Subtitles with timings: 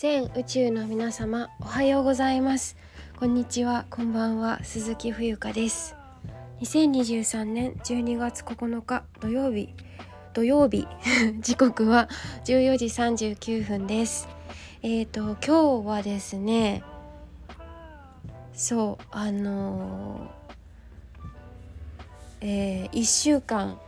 [0.00, 2.74] 全宇宙の皆様おはようございます。
[3.18, 5.94] こんにちはこんばんは鈴木冬香です。
[6.62, 9.74] 2023年12月9日土曜日。
[10.32, 10.88] 土曜日
[11.40, 12.08] 時刻は
[12.46, 14.26] 14時39分です。
[14.82, 16.82] えーと今日はですね
[18.54, 23.78] そうあのー、えー、1週間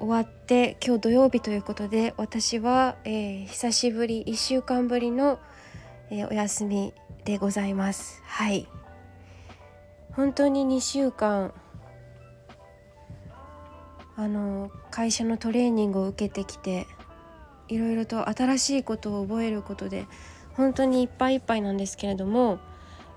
[0.00, 5.38] 終わって今日土曜日ということで私は、えー、久しぶり1週間ぶりの、
[6.10, 6.94] えー、お休み
[7.26, 8.22] でございます。
[8.24, 8.66] はい。
[10.12, 11.52] 本当に2週間
[14.16, 16.86] あの会社のトレーニングを受けてきて
[17.68, 20.06] いろいろと新しいことを覚えることで
[20.54, 22.58] 本当にいっぱいいっぱいなんですけれども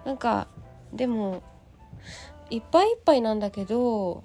[0.06, 0.48] なんか
[0.92, 1.44] でも
[2.50, 4.24] いっぱいいっぱいなんだけど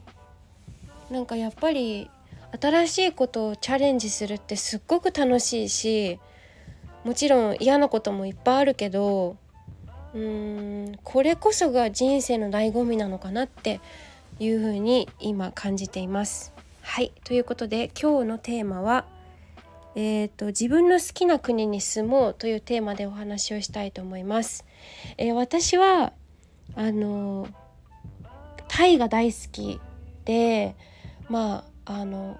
[1.08, 2.10] なんかやっぱり
[2.60, 6.18] 新しいことをチャレンジするってすっごく楽しいし
[7.04, 9.36] もちろん嫌なこともいっぱいあるけど
[10.14, 13.80] うーんこれこそが人生の醍醐味なのかなって
[14.38, 16.52] いうふうに今感じています。
[16.82, 19.04] はいということで今日のテーマは、
[19.94, 24.64] えーと、自分の好きな国に住もうというテーマでお話をしたいと思います。
[25.18, 26.14] えー、私は
[26.74, 27.46] あの
[28.68, 29.80] タイが大好き
[30.24, 30.76] で
[31.28, 32.38] まああの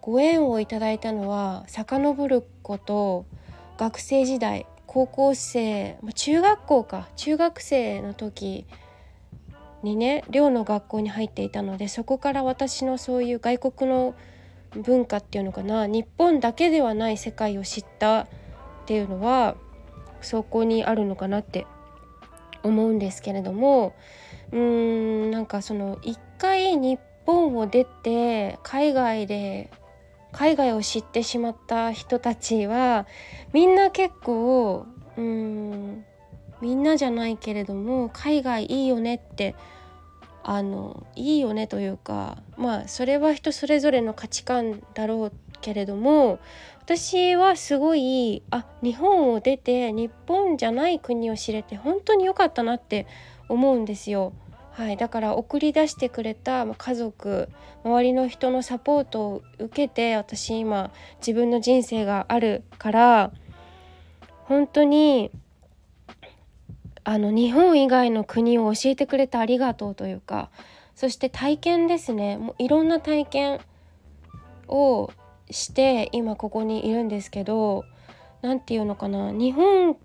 [0.00, 3.26] ご縁をいただいたのは遡ること
[3.76, 7.08] 学生時代高校生中学校か。
[7.16, 8.66] 中学生の時
[9.82, 14.14] にね寮の学校に入っていたのでそこから私のそういう外国の
[14.72, 18.26] 文化っていうのかな日本だけではない世界を知ったっ
[18.86, 19.56] ていうのは
[20.22, 21.66] そこにあるのかなって
[22.62, 23.94] 思うんですけれども
[24.52, 24.58] うー
[25.26, 29.70] んなんかその一回日本を出て海外で
[30.32, 33.06] 海外を知ってしまった人たちは
[33.52, 36.04] みんな結構うん
[36.60, 39.54] みんなじゃないけれども海外いいよねって
[40.42, 46.38] あのいいよねというかまあそれは人それぞれの価値観だろうけれども
[46.82, 53.06] 私はすごいあ日本を出て日本じゃない国を知れて本当に良かったなって
[53.48, 54.32] 思うんですよ。
[54.76, 57.48] はい、だから送り出してくれた家族
[57.82, 63.32] 周りの人のサポートを受けて私今自分の人生があるから
[64.44, 65.30] 本当に
[67.04, 70.50] あの日本以外の国を教えてくれてありがとうというか
[70.94, 72.36] そして体験ですね。
[72.36, 73.60] もういろんな体験
[74.68, 75.10] を
[75.50, 77.86] して今ここにいるんですけど
[78.42, 79.96] 何て言うのかな日本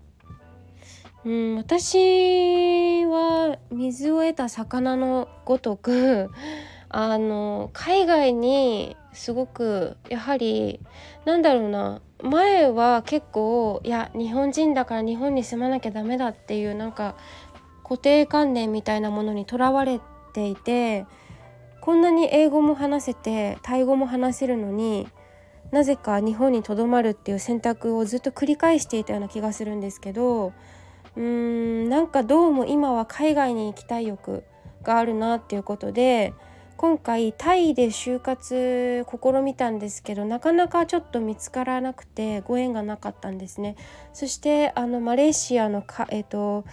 [1.24, 6.30] うん、私は水を得た魚のごとく
[6.88, 10.80] あの海外にすごくやはり
[11.24, 17.14] なんだろうな前は結構いや日本人だから日本に住まなきゃダメだっていうなんか
[17.82, 20.00] 固定観念みたいなものにとらわれ
[20.34, 21.06] ていて
[21.80, 25.08] こんなに英語も話せてタイ語も話せるのに
[25.72, 30.52] なぜか日本にとどまるっていう選択をずっと繰り返していたような気がするんですけど
[31.16, 34.44] うーんなんかどうも今は海外に行きたい欲
[34.82, 36.34] があるなっていうことで
[36.76, 43.76] 今回タイで就活試みたんですけどなかなかちょっと見つからなくてご縁がなかったんですね。
[44.12, 46.64] そしてあのマレーシアのか、えーと、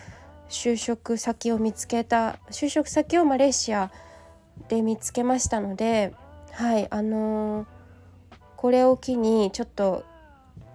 [0.49, 3.91] 就職先を見つけた就職先をマレーシア
[4.67, 6.15] で見つけましたので
[6.53, 7.67] はいあのー、
[8.57, 10.05] これを機にちょっと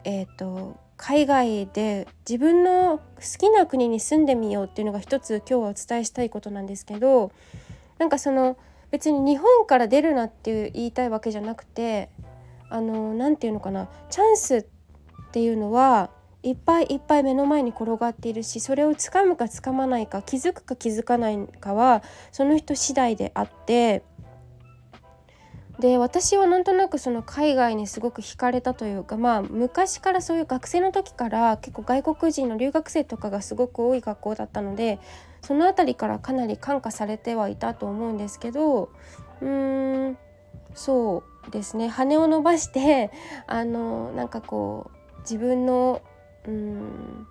[0.04, 0.76] えっ、ー、と
[1.06, 3.02] 海外で自分の好
[3.38, 7.30] きな国に住んでみようっていうのが一つ今日はお伝えしたいことなんですけど
[7.98, 8.56] なんかその
[8.90, 12.08] 別に日本から出るなっていう言いたいわけじゃなくて
[12.70, 14.64] あの何て言うのかなチャンスっ
[15.30, 16.08] ていうのは
[16.42, 24.04] いっぱいいっぱい目の前に転がっているしそれをつかむかつかまないか気づくか気づかないかはその人次第であって
[25.78, 35.00] で私はなんとなくその海外にすごく惹かれたというかまあ昔からそういう学生の時から結構外国人の留学生とかがすごく多い学校だったので
[35.42, 38.90] その辺りからかなり感化されてはいたと思うんですけど
[39.40, 40.18] うーん
[40.74, 41.88] そうですね。
[41.88, 43.10] 羽を伸ばして
[43.46, 46.02] あのなんかこう自分の
[46.46, 47.26] うん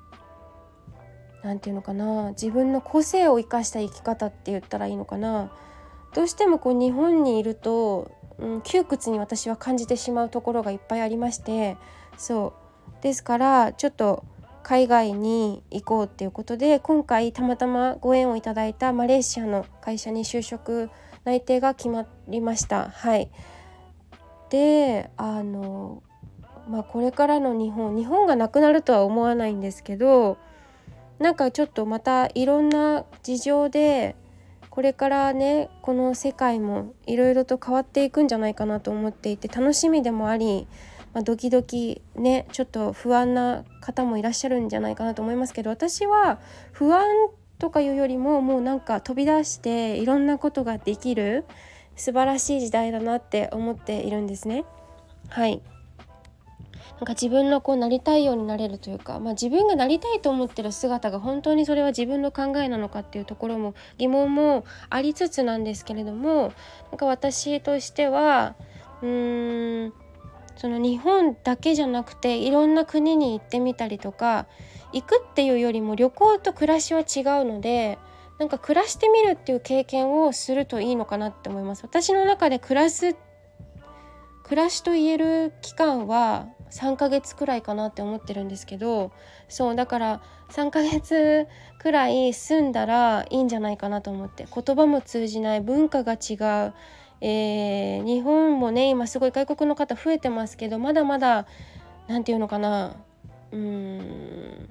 [1.44, 5.52] 何て言うのかな自分の個性を生かした生き方って言ったらいいのかな。
[6.14, 11.78] どうしてもこう日本にいるとうん、窮屈に私は感じてしまうところがいっぱいありまして
[12.18, 12.54] そ
[13.00, 14.26] うですからちょっと
[14.64, 20.90] 海外に行こうっていうことで今回たまたまご縁をいただいたマレーシアの会社に就職
[21.26, 22.90] 内定が決まりました。
[22.90, 23.30] はい、
[24.50, 26.04] であの
[26.68, 30.38] まあ、これからの日本日本がなくなるとは思わないんですけど
[31.20, 34.16] なんかちょっとまたいろんな事情で
[34.74, 40.66] これからねこの世界もいろいろと変わっていくんじゃないかなと思っていて楽しみでもあり、
[41.14, 46.40] まあ、ドキドキねちょっと不安な方もいらっしゃるんじゃないかなと思いますけど私は
[46.72, 47.06] 不安
[47.60, 51.46] とかいうよりももうなんか飛び出していろんなことができる
[51.96, 54.66] 素晴らしい時代だなって思っているんですね。
[55.30, 55.62] はい
[56.98, 66.54] なんか自分のこうなりたいようになれるというか、まあ、自分がなりたいと思ってる姿が本当にそれは自分の考えなのかっていうところも疑問もありつつなんですけれども
[66.92, 68.56] なんか私としては
[69.02, 69.94] うーん
[70.56, 74.46] その日本だけじゃなくていろんな国に行ってみたりとか
[74.92, 77.98] 行くっていうよりも旅行と暮らしは違うので
[78.40, 81.84] なんか暮らしてみるっていう経験をするといいのかなって思います。
[81.84, 83.16] 私の中で暮らす
[84.44, 89.12] 暮らしと言える期間は3ヶ月くらいかなって思ってるんですけど
[89.48, 91.48] そうだから3ヶ月
[91.78, 96.34] くらい住んだらいいんじゃないかなと思って言葉も通じない文化が違
[96.70, 96.74] う、
[97.22, 101.46] えー、日本もね今すごい外国の方増えてますけどまだまだ
[102.08, 102.96] 何て言うのかな
[103.52, 104.70] うーん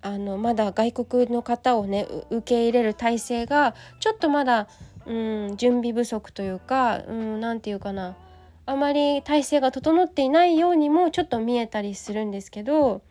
[0.00, 4.68] あのまだ外国の方をね受け入れる体制がちょっとまだ
[5.06, 8.16] うん準備不足というか何て言うかな。
[8.66, 13.02] あまり体制が整っていないようにもちょっと見えたりするんですけど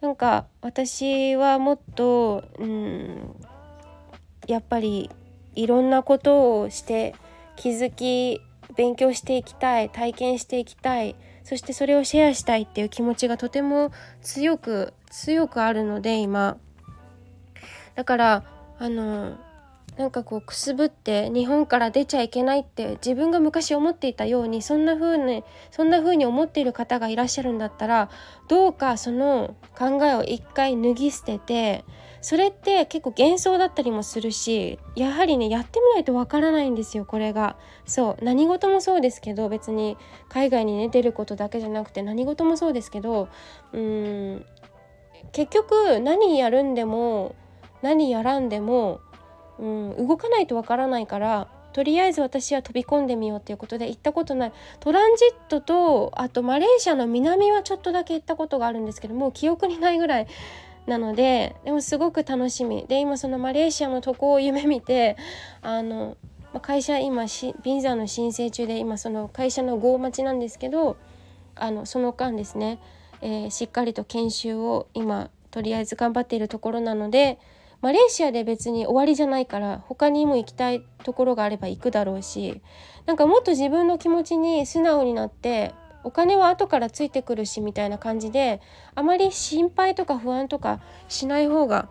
[0.00, 3.36] なんか私はもっとうん
[4.46, 5.10] やっぱり
[5.54, 7.14] いろんなことをして
[7.56, 8.40] 気づき
[8.76, 13.90] 勉強していきたい体験していきたいそしてそれをシェアしたいっていう気持ちがとても
[14.22, 16.56] 強く強くあるので今。
[17.96, 18.44] だから
[18.78, 19.36] あの
[20.00, 28.08] なんかこうくすぶって日本から出ちゃいけないって自分が昔思っていたようにそんな風にそんな風に思っている方がいらっしゃるんだったら
[28.48, 31.84] どうかその考えを一回脱ぎ捨てて
[32.22, 37.58] それって結構幻想だったりもするしやはりねやってみないとわからないんですよこれが。
[37.84, 39.98] そう何事もそうですけど別に
[40.30, 43.28] 海外にね出ることだけじゃなくて何事もそうですけど
[43.74, 44.46] うーん
[45.32, 47.34] 結局何やるんでも
[47.82, 49.00] 何やらんでも
[49.60, 49.66] う
[50.02, 54.52] ん、動かないとわからないからとりあえず私は飛び込んでみようっていうことで行ったことない。
[54.80, 60.26] トランジットとあとマレーシアの南はちょっとだけ行ったことがあるんですけどもう記憶にないぐらい
[60.86, 62.86] なのででもすごく楽しみ。
[62.88, 65.16] で今そのマレーシアの渡航を夢見て
[65.62, 66.16] あの
[66.60, 67.26] 会社今
[67.62, 70.96] ビザの申請中で今その会社の合待ちなんですけど
[71.54, 72.80] あのその間ですね、
[73.20, 77.38] えー、しっかりと研修を今とりあえず頑張っているところなので
[77.80, 82.60] マレーシアで別に終わりじゃないから他にも行きたいところがあれば行くだろうし
[83.06, 88.60] なんかもっと自分の気持ちに素直になってお金は後からついてくるしみたいな感じで
[88.94, 91.88] あまり心配とか不安とかしない方が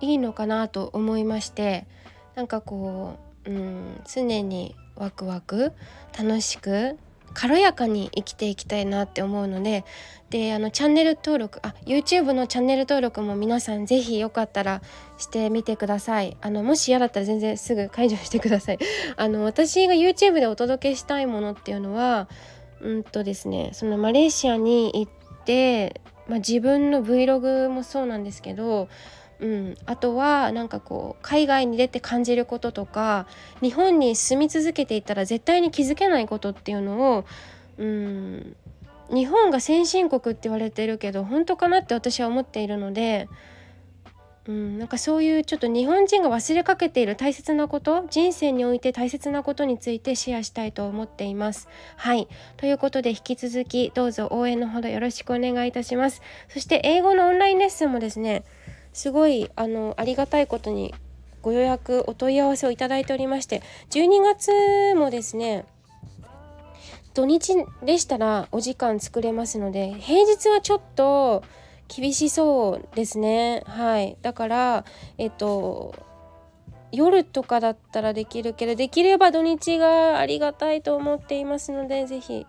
[0.00, 1.86] いいのかなと思いまして
[2.34, 5.72] なんかこう、うん、常にワクワク
[6.16, 6.98] 楽しく
[7.36, 9.84] 軽やかに生きていきたいなって思うので
[10.30, 14.80] であのチャンネル登録あ YouTube のチャンネル登録も皆さん是非よかったら
[15.18, 16.36] してみてください。
[16.40, 18.78] あのもし嫌だったら全然すぐ解除してください。
[19.16, 22.28] あの私が YouTube でお届けしたいものっていうのは
[22.80, 28.88] うんとですねそのマレーシアに行って、まあ、自分の Vlog もそうなんですけど
[29.40, 33.26] うん、あとはなんかこう海外に出て感じることとか
[33.60, 37.24] 日本に住み続けていたら絶対に気づけないことっていうのを、
[37.76, 38.56] うん、
[39.12, 43.28] 日本が先進国って言われてるけど本当かなって私は思っているので、
[44.46, 51.68] うん、なんかそういうちょっと日本人が忘れかけている大切なこと人生において大切なことについてシェアしたいと思っています。
[51.96, 52.26] はい
[52.56, 56.22] ということで引き続きどうぞ応援のほどよろしくお願いいたします。
[56.48, 58.44] そして英語のオンラインレッスンもですね
[58.96, 60.94] すごいあのありがたいことに
[61.42, 65.66] ご予約お問い合わせをいただいておりまして12月もですね
[67.12, 71.44] 土日でしたらお時間作れますので平日はちょっと
[71.94, 73.62] 厳しそうですね。
[73.66, 74.16] はい。
[74.22, 74.84] だから
[75.18, 75.94] えっと
[76.90, 82.46] 夜とかだったらできるけどできれば土日がありがたいと思っていますので是非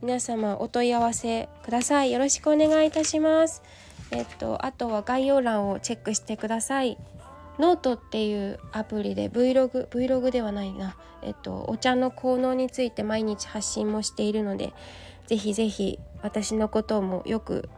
[0.00, 2.12] 皆様お問い合わせください。
[2.12, 3.62] よろしくお願いいたします。
[4.12, 6.98] えっと、あとは概要欄をチェックしてください。
[7.58, 14.72] ノートっていうアプリで Vlog、Vlog ではないな、えっと、お茶の効能について毎日発信もしているので、
[15.26, 17.68] ぜひぜひ私のこともよく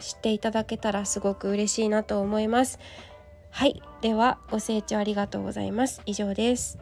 [0.00, 2.78] 知っていただけたらすごく嬉しいなと思います。
[3.50, 6.00] はい、ではご清聴ありがとうございます。
[6.06, 6.78] 以上です。